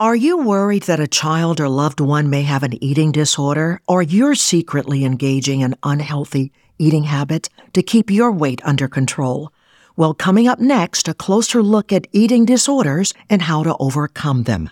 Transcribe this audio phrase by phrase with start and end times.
[0.00, 4.00] Are you worried that a child or loved one may have an eating disorder, or
[4.00, 9.52] you're secretly engaging in unhealthy eating habits to keep your weight under control?
[9.96, 14.70] Well, coming up next, a closer look at eating disorders and how to overcome them.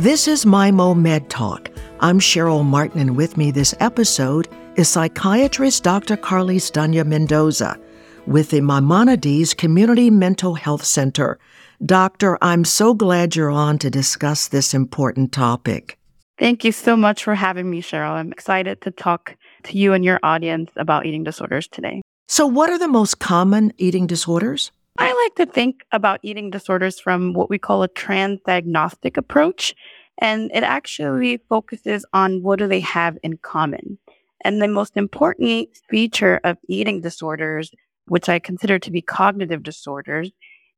[0.00, 1.70] This is Maimo Med Talk.
[2.00, 6.16] I'm Cheryl Martin, and with me this episode is psychiatrist Dr.
[6.16, 7.78] Carlise Danya Mendoza
[8.26, 11.38] with the Maimonides Community Mental Health Center.
[11.84, 15.98] Doctor, I'm so glad you're on to discuss this important topic.
[16.38, 18.12] Thank you so much for having me, Cheryl.
[18.12, 22.00] I'm excited to talk to you and your audience about eating disorders today.
[22.28, 24.70] So, what are the most common eating disorders?
[24.96, 29.74] I like to think about eating disorders from what we call a transdiagnostic approach.
[30.18, 33.98] And it actually focuses on what do they have in common.
[34.44, 37.72] And the most important feature of eating disorders,
[38.06, 40.30] which I consider to be cognitive disorders,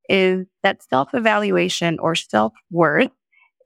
[0.09, 3.11] is that self evaluation or self worth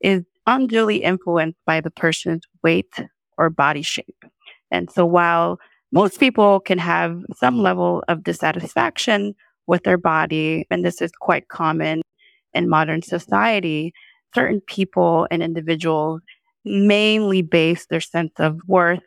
[0.00, 2.94] is unduly influenced by the person's weight
[3.36, 4.24] or body shape.
[4.70, 5.58] And so while
[5.92, 9.34] most people can have some level of dissatisfaction
[9.66, 12.02] with their body, and this is quite common
[12.54, 13.92] in modern society,
[14.34, 16.20] certain people and individuals
[16.64, 19.02] mainly base their sense of worth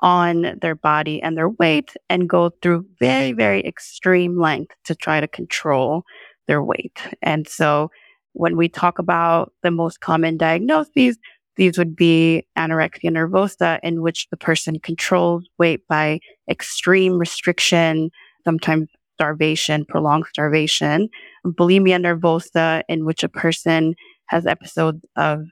[0.00, 5.20] on their body and their weight and go through very, very extreme lengths to try
[5.20, 6.02] to control
[6.46, 6.98] their weight.
[7.22, 7.90] And so
[8.32, 11.18] when we talk about the most common diagnoses,
[11.56, 18.10] these would be anorexia nervosa, in which the person controls weight by extreme restriction,
[18.44, 21.08] sometimes starvation, prolonged starvation.
[21.46, 23.94] Bulimia nervosa, in which a person
[24.26, 25.44] has episodes of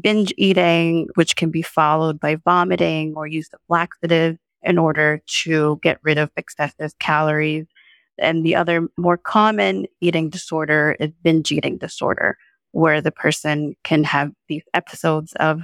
[0.00, 5.78] binge eating, which can be followed by vomiting or use of laxatives in order to
[5.82, 7.66] get rid of excessive calories.
[8.18, 12.36] And the other more common eating disorder is binge eating disorder,
[12.72, 15.60] where the person can have these episodes of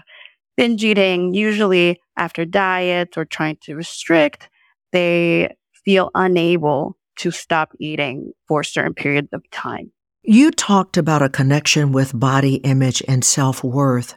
[0.57, 4.49] binge eating, usually after diets or trying to restrict.
[4.93, 9.93] They feel unable to stop eating for certain periods of time.
[10.23, 14.15] You talked about a connection with body image and self worth.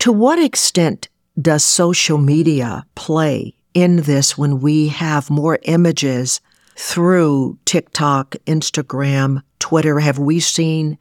[0.00, 1.08] To what extent
[1.40, 6.40] does social media play in this when we have more images
[6.78, 10.96] through TikTok, Instagram, Twitter, have we seen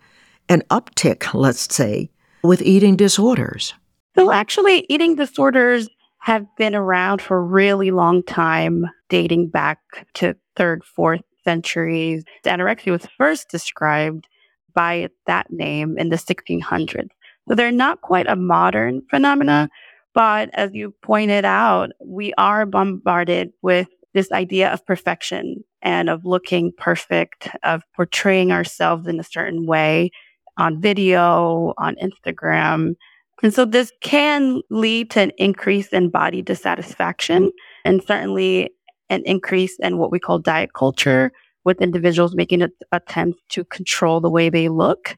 [0.50, 2.10] an uptick, let's say,
[2.44, 3.76] with eating disorders?
[4.16, 5.88] So, actually, eating disorders
[6.20, 9.80] have been around for a really long time, dating back
[10.16, 12.24] to third, fourth centuries.
[12.44, 14.28] Anorexia was first described
[14.74, 17.10] by that name in the 1600s.
[17.48, 19.70] So they're not quite a modern phenomena,
[20.14, 26.26] but as you pointed out, we are bombarded with this idea of perfection and of
[26.26, 30.12] looking perfect, of portraying ourselves in a certain way
[30.58, 32.96] on video, on Instagram.
[33.44, 37.52] And so this can lead to an increase in body dissatisfaction
[37.86, 38.72] and certainly
[39.10, 41.32] an increase in what we call diet culture
[41.64, 45.16] with individuals making an attempt to control the way they look.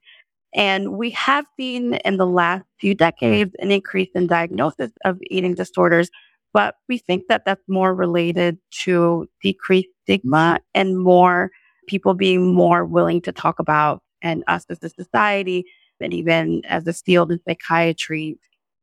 [0.54, 5.54] And we have seen in the last few decades an increase in diagnosis of eating
[5.54, 6.10] disorders
[6.54, 11.52] but we think that that's more related to decreased stigma and more
[11.88, 15.66] people being more willing to talk about and us as a society
[16.02, 18.38] and even as a field in psychiatry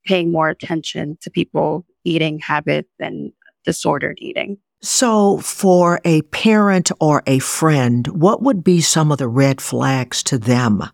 [0.05, 3.33] paying more attention to people eating habits and
[3.65, 4.57] disordered eating.
[4.83, 10.23] So, for a parent or a friend, what would be some of the red flags
[10.25, 10.85] to them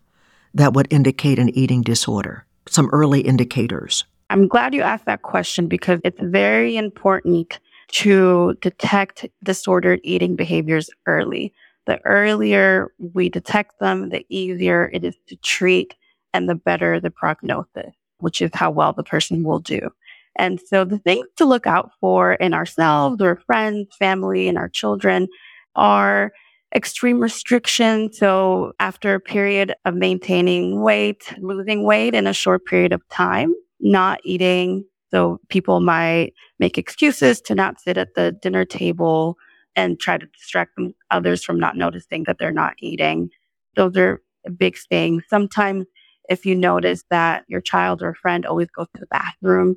[0.53, 2.45] that would indicate an eating disorder?
[2.67, 4.05] Some early indicators.
[4.29, 7.59] I'm glad you asked that question because it's very important
[7.93, 11.53] to detect disordered eating behaviors early.
[11.85, 15.95] The earlier we detect them, the easier it is to treat
[16.33, 19.91] and the better the prognosis, which is how well the person will do.
[20.35, 24.69] And so the things to look out for in ourselves or friends, family, and our
[24.69, 25.27] children
[25.75, 26.31] are
[26.75, 28.11] extreme restriction.
[28.11, 33.53] So after a period of maintaining weight, losing weight in a short period of time,
[33.79, 34.85] not eating.
[35.13, 39.37] So people might make excuses to not sit at the dinner table
[39.75, 40.71] and try to distract
[41.11, 43.29] others from not noticing that they're not eating.
[43.75, 44.21] Those are
[44.57, 45.23] big things.
[45.29, 45.85] Sometimes
[46.29, 49.75] if you notice that your child or friend always goes to the bathroom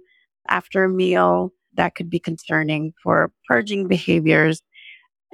[0.49, 4.63] after a meal, that could be concerning for purging behaviors.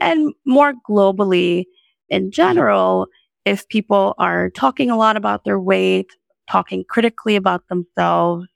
[0.01, 1.65] And more globally,
[2.09, 3.07] in general,
[3.45, 6.11] if people are talking a lot about their weight,
[6.51, 8.47] talking critically about themselves,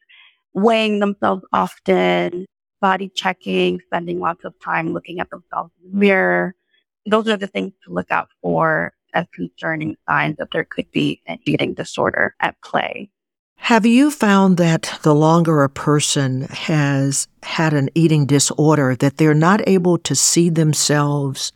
[0.56, 2.47] weighing themselves often,
[2.81, 6.55] body checking, spending lots of time looking at themselves in the mirror.
[7.05, 11.20] Those are the things to look out for as concerning signs that there could be
[11.26, 13.11] an eating disorder at play.
[13.56, 19.35] Have you found that the longer a person has had an eating disorder, that they're
[19.35, 21.52] not able to see themselves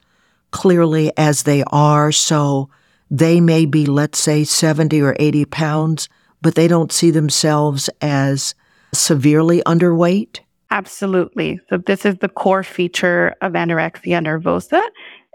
[0.50, 2.12] clearly as they are?
[2.12, 2.68] So
[3.10, 6.08] they may be, let's say, 70 or 80 pounds,
[6.42, 8.54] but they don't see themselves as
[8.92, 10.40] severely underweight?
[10.70, 11.60] Absolutely.
[11.68, 14.82] So this is the core feature of anorexia nervosa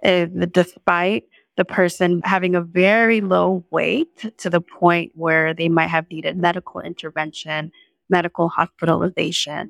[0.03, 1.23] eh, is that despite
[1.57, 6.37] the person having a very low weight to the point where they might have needed
[6.37, 7.71] medical intervention,
[8.09, 9.69] medical hospitalization,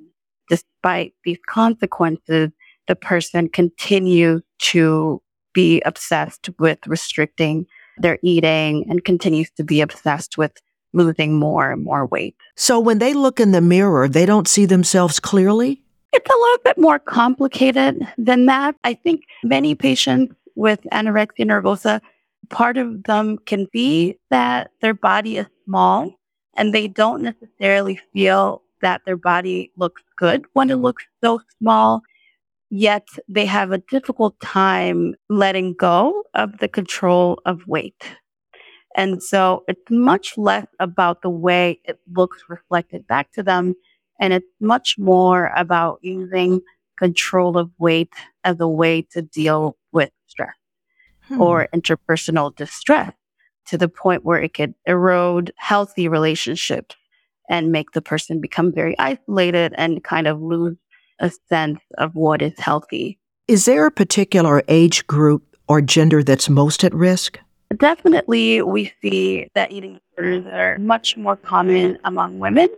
[0.50, 2.50] despite these consequences,
[2.88, 5.22] the person continues to
[5.54, 7.66] be obsessed with restricting
[7.98, 10.52] their eating and continues to be obsessed with
[10.96, 12.36] losing more and more weight.
[12.56, 15.82] So when they look in the mirror, they don't see themselves clearly?
[16.14, 18.76] It's a little bit more complicated than that.
[18.84, 22.00] I think many patients with anorexia nervosa,
[22.50, 26.14] part of them can be that their body is small
[26.56, 32.02] and they don't necessarily feel that their body looks good when it looks so small.
[32.70, 38.02] Yet they have a difficult time letting go of the control of weight.
[38.96, 43.76] And so it's much less about the way it looks reflected back to them.
[44.20, 46.62] And it's much more about using
[46.98, 48.14] control of weight
[48.46, 50.56] as a way to deal with stress
[51.28, 51.42] hmm.
[51.42, 53.12] or interpersonal distress
[53.68, 56.96] to the point where it could erode healthy relationships
[57.50, 60.78] and make the person become very isolated and kind of lose
[61.20, 63.20] a sense of what is healthy.
[63.48, 67.40] Is there a particular age group or gender that's most at risk?
[67.78, 72.70] Definitely, we see that eating disorders are much more common among women.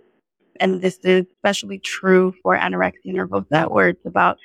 [0.59, 4.37] And this is especially true for anorexia nervosa, where it's about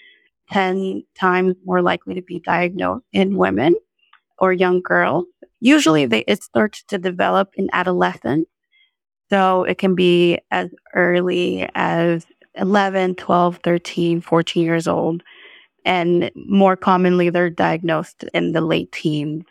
[0.50, 3.74] 10 times more likely to be diagnosed in women
[4.38, 5.24] or young girls.
[5.60, 8.46] Usually, they, it starts to develop in adolescence.
[9.30, 15.22] So it can be as early as 11, 12, 13, 14 years old.
[15.86, 19.44] And more commonly, they're diagnosed in the late teens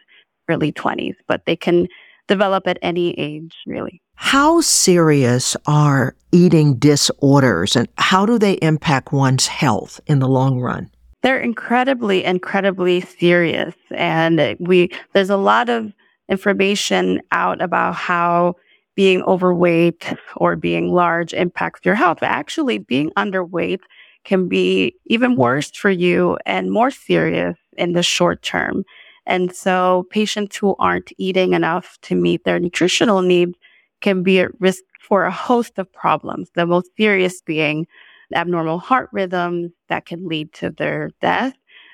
[0.50, 1.88] early 20s, but they can
[2.28, 4.02] develop at any age, really.
[4.16, 10.60] How serious are eating disorders and how do they impact one's health in the long
[10.60, 10.90] run?
[11.24, 13.76] They're incredibly, incredibly serious.
[13.92, 15.92] And we, there's a lot of
[16.30, 18.56] information out about how
[18.96, 22.20] being overweight or being large impacts your health.
[22.22, 23.80] But actually, being underweight
[24.24, 28.84] can be even worse for you and more serious in the short term.
[29.26, 33.54] And so patients who aren't eating enough to meet their nutritional needs
[34.02, 37.86] can be at risk for a host of problems, the most serious being
[38.34, 41.54] abnormal heart rhythms that can lead to their death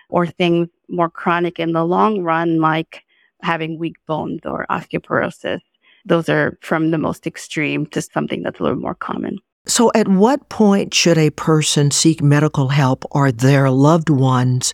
[0.09, 3.03] or things more chronic in the long run, like
[3.41, 5.59] having weak bones or osteoporosis.
[6.05, 9.39] Those are from the most extreme to something that's a little more common.
[9.65, 14.73] So, at what point should a person seek medical help or their loved ones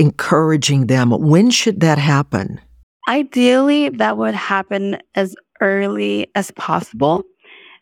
[0.00, 1.10] encouraging them.
[1.10, 2.58] When should that happen?
[3.06, 7.22] Ideally, that would happen as early as possible.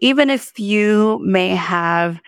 [0.00, 2.20] Even if you may have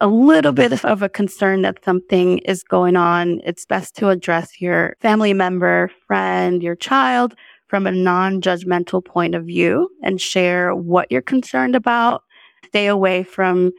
[0.00, 4.60] a little bit of a concern that something is going on, it's best to address
[4.60, 7.34] your family member, friend, your child
[7.68, 12.22] from a non judgmental point of view and share what you're concerned about.
[12.66, 13.72] Stay away from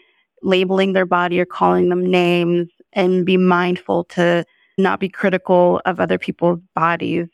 [0.44, 4.46] labeling their body or calling them names and be mindful to
[4.78, 7.28] not be critical of other people's bodies.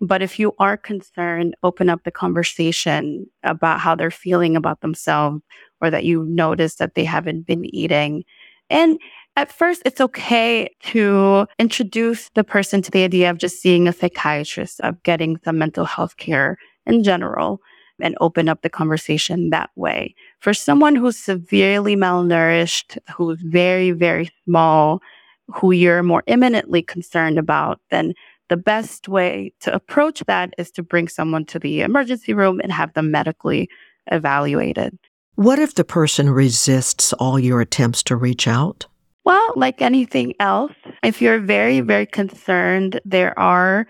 [0.00, 5.42] But if you are concerned, open up the conversation about how they're feeling about themselves
[5.80, 8.24] or that you notice that they haven't been eating.
[8.68, 8.98] And
[9.36, 13.92] at first, it's okay to introduce the person to the idea of just seeing a
[13.92, 17.60] psychiatrist, of getting some mental health care in general,
[18.00, 20.14] and open up the conversation that way.
[20.40, 25.00] For someone who's severely malnourished, who's very, very small,
[25.48, 28.14] who you're more imminently concerned about, then
[28.48, 32.72] the best way to approach that is to bring someone to the emergency room and
[32.72, 33.68] have them medically
[34.10, 34.98] evaluated.
[35.36, 38.86] What if the person resists all your attempts to reach out?
[39.24, 40.72] Well, like anything else,
[41.02, 43.86] if you're very, very concerned, there are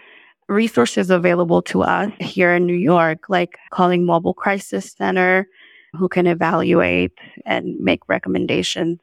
[0.48, 5.48] resources available to us here in New York, like calling Mobile Crisis Center,
[5.94, 8.98] who can evaluate and make recommendations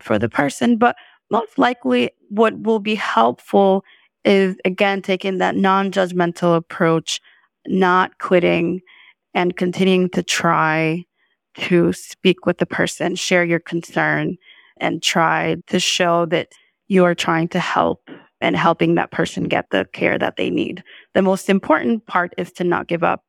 [0.00, 0.78] for the person.
[0.78, 0.96] But
[1.30, 3.84] most likely what will be helpful
[4.24, 7.20] is again taking that non-judgmental approach,
[7.66, 8.80] not quitting
[9.34, 11.04] and continuing to try
[11.54, 14.36] to speak with the person, share your concern
[14.78, 16.48] and try to show that
[16.88, 18.08] you are trying to help
[18.40, 20.82] and helping that person get the care that they need.
[21.14, 23.24] The most important part is to not give up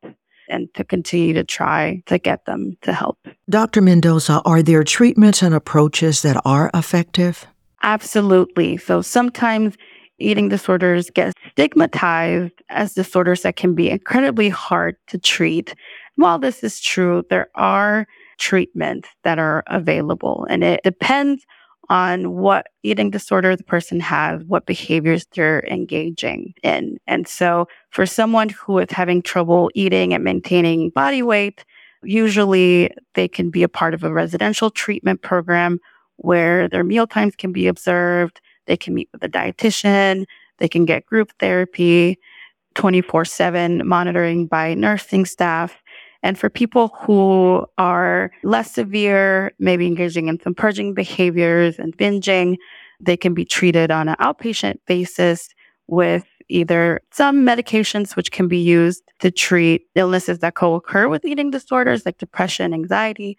[0.49, 3.17] and to continue to try to get them to help.
[3.49, 3.81] Dr.
[3.81, 7.47] Mendoza, are there treatments and approaches that are effective?
[7.85, 8.77] Absolutely.
[8.77, 9.77] So sometimes
[10.17, 15.75] eating disorders get stigmatized as disorders that can be incredibly hard to treat.
[16.15, 18.07] While this is true, there are
[18.39, 21.45] treatments that are available and it depends
[21.87, 26.97] on what eating disorder the person has, what behaviors they're engaging in.
[27.05, 31.63] And so for someone who is having trouble eating and maintaining body weight,
[32.01, 35.79] usually they can be a part of a residential treatment program
[36.17, 38.41] where their meal times can be observed.
[38.65, 40.25] They can meet with a dietitian.
[40.57, 42.17] They can get group therapy,
[42.75, 45.81] 24 7 monitoring by nursing staff.
[46.23, 52.57] And for people who are less severe, maybe engaging in some purging behaviors and binging,
[52.99, 55.49] they can be treated on an outpatient basis
[55.87, 61.51] with either some medications which can be used to treat illnesses that co-occur with eating
[61.51, 63.37] disorders like depression, anxiety,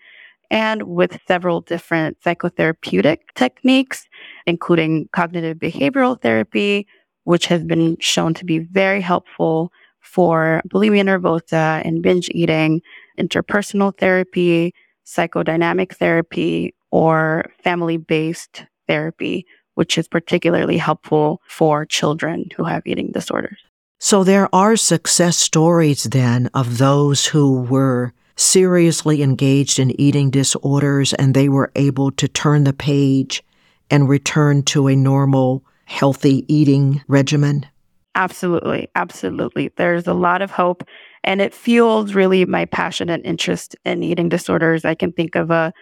[0.51, 4.07] and with several different psychotherapeutic techniques,
[4.47, 6.87] including cognitive behavioral therapy,
[7.25, 12.81] which has been shown to be very helpful for bulimia nervosa and binge eating,
[13.19, 14.73] interpersonal therapy,
[15.05, 23.11] psychodynamic therapy, or family based therapy, which is particularly helpful for children who have eating
[23.13, 23.59] disorders.
[23.99, 31.13] So there are success stories then of those who were seriously engaged in eating disorders
[31.15, 33.43] and they were able to turn the page
[33.91, 37.67] and return to a normal, healthy eating regimen?
[38.15, 38.89] Absolutely.
[38.95, 39.73] Absolutely.
[39.77, 40.85] There's a lot of hope
[41.23, 44.85] and it fuels really my passion and interest in eating disorders.
[44.85, 45.73] I can think of a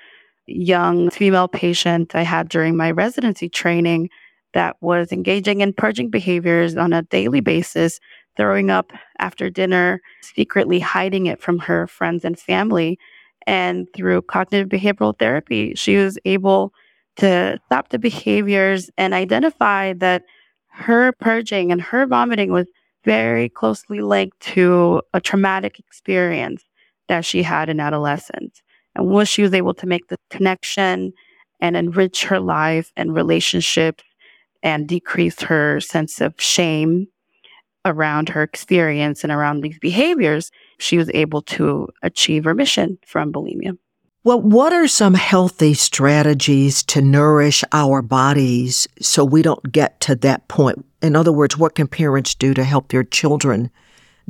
[0.47, 4.09] young female patient I had during my residency training
[4.55, 8.01] that was engaging in purging behaviors on a daily basis,
[8.37, 12.99] throwing up after dinner, secretly hiding it from her friends and family.
[13.47, 16.73] And through cognitive behavioral therapy, she was able
[17.17, 20.23] to stop the behaviors and identify that
[20.71, 22.67] her purging and her vomiting was
[23.05, 26.65] very closely linked to a traumatic experience
[27.09, 28.63] that she had in adolescence.
[28.97, 31.13] And once she was able to make the connection
[31.61, 34.03] and enrich her life and relationships
[34.63, 37.07] and decrease her sense of shame
[37.85, 43.77] around her experience and around these behaviors, she was able to achieve remission from bulimia.
[44.25, 50.15] Well, what are some healthy strategies to nourish our bodies so we don't get to
[50.17, 50.83] that point?
[51.03, 53.71] In other words, what can parents do to help their children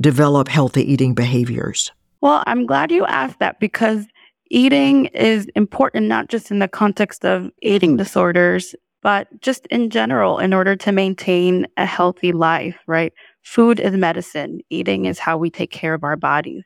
[0.00, 1.92] develop healthy eating behaviors?
[2.20, 4.06] Well, I'm glad you asked that because
[4.50, 10.38] eating is important, not just in the context of eating disorders, but just in general,
[10.38, 13.12] in order to maintain a healthy life, right?
[13.44, 14.60] Food is medicine.
[14.70, 16.64] Eating is how we take care of our bodies.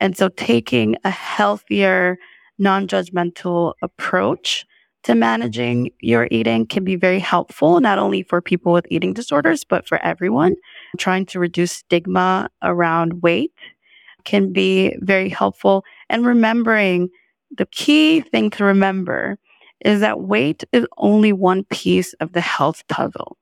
[0.00, 2.18] And so taking a healthier,
[2.58, 4.66] non judgmental approach
[5.04, 9.62] to managing your eating can be very helpful, not only for people with eating disorders,
[9.62, 10.54] but for everyone.
[10.98, 13.52] Trying to reduce stigma around weight
[14.24, 15.84] can be very helpful.
[16.08, 17.10] And remembering
[17.56, 19.38] the key thing to remember
[19.84, 23.36] is that weight is only one piece of the health puzzle.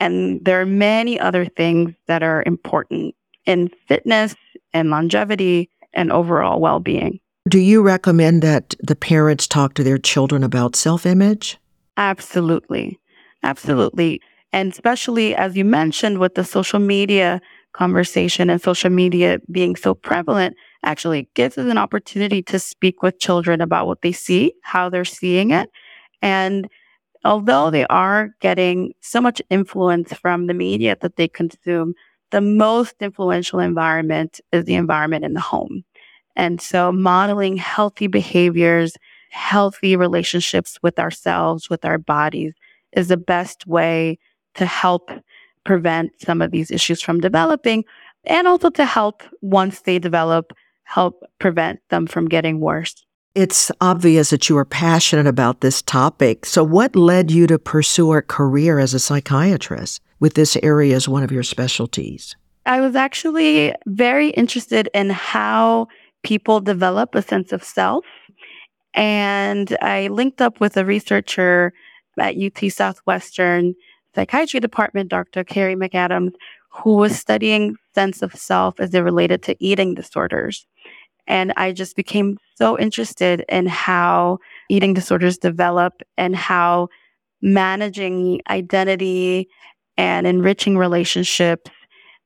[0.00, 3.14] And there are many other things that are important
[3.46, 4.34] in fitness
[4.72, 7.20] and longevity and overall well being.
[7.48, 11.58] Do you recommend that the parents talk to their children about self image?
[11.96, 12.98] Absolutely.
[13.42, 14.20] Absolutely.
[14.52, 17.40] And especially as you mentioned with the social media
[17.72, 23.20] conversation and social media being so prevalent, actually gives us an opportunity to speak with
[23.20, 25.70] children about what they see, how they're seeing it.
[26.22, 26.68] And
[27.24, 31.94] although they are getting so much influence from the media that they consume,
[32.30, 35.84] the most influential environment is the environment in the home.
[36.36, 38.94] And so modeling healthy behaviors,
[39.30, 42.54] healthy relationships with ourselves, with our bodies
[42.92, 44.18] is the best way
[44.54, 45.10] to help
[45.64, 47.84] prevent some of these issues from developing
[48.24, 50.52] and also to help once they develop,
[50.84, 53.04] help prevent them from getting worse.
[53.34, 56.44] It's obvious that you are passionate about this topic.
[56.44, 61.08] So, what led you to pursue a career as a psychiatrist with this area as
[61.08, 62.34] one of your specialties?
[62.66, 65.86] I was actually very interested in how
[66.24, 68.04] people develop a sense of self.
[68.94, 71.72] And I linked up with a researcher
[72.18, 73.74] at UT Southwestern
[74.14, 75.44] psychiatry department, Dr.
[75.44, 76.32] Carrie McAdams,
[76.70, 80.66] who was studying sense of self as it related to eating disorders.
[81.30, 86.88] And I just became so interested in how eating disorders develop and how
[87.40, 89.48] managing identity
[89.96, 91.70] and enriching relationships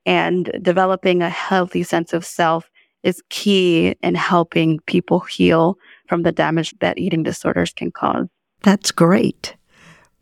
[0.07, 2.67] and developing a healthy sense of self
[3.03, 5.77] is key in helping people heal
[6.09, 8.25] from the damage that eating disorders can cause.
[8.63, 9.55] That's great.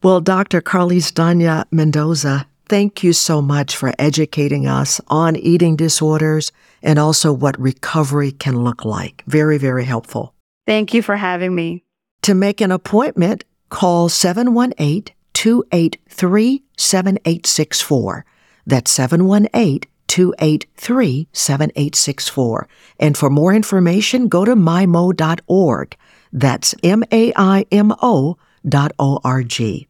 [0.03, 0.59] Well, Dr.
[0.59, 6.51] Carlise Danya Mendoza, thank you so much for educating us on eating disorders
[6.81, 9.23] and also what recovery can look like.
[9.27, 10.33] Very, very helpful.
[10.65, 11.83] Thank you for having me.
[12.23, 18.25] To make an appointment, call 718 283 7864.
[18.65, 22.67] That's 718 283 7864.
[22.99, 25.97] And for more information, go to maimo.org.
[26.31, 29.87] That's M A I M O dot O R G.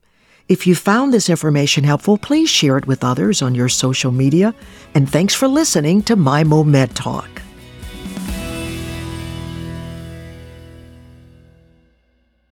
[0.49, 4.53] If you found this information helpful, please share it with others on your social media.
[4.93, 7.41] And thanks for listening to My Med Talk.